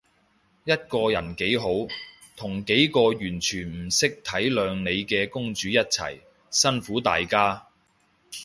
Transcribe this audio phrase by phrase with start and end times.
[0.63, 1.67] 一個人幾好，
[2.35, 6.17] 同一個完全唔識體諒你嘅公主一齊，
[6.49, 7.67] 辛苦大家